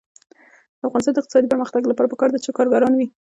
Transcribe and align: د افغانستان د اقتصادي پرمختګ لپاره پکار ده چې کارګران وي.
د 0.77 0.81
افغانستان 0.87 1.13
د 1.13 1.17
اقتصادي 1.21 1.47
پرمختګ 1.53 1.81
لپاره 1.87 2.11
پکار 2.13 2.29
ده 2.31 2.39
چې 2.43 2.55
کارګران 2.57 2.93
وي. 2.95 3.07